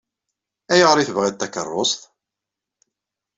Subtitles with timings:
[0.71, 2.01] Ayɣer i tebɣiḍ takeṛṛust?